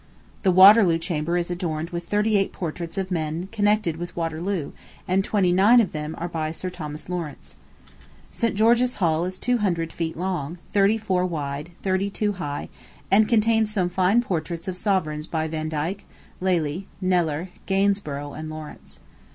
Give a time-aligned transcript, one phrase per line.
[0.41, 4.71] The Waterloo Chamber is adorned with thirty eight portraits of men connected with Waterloo,
[5.07, 7.55] and twenty nine of them are by Sir Thomas Lawrence.
[8.31, 8.55] St.
[8.55, 12.67] George's Hall is two hundred feet long, thirty four wide, thirty two high,
[13.11, 16.03] and contains some fine portraits of sovereigns by Vandyke,
[16.39, 19.01] Lely, Kneller, Gainsborough, and Lawrence.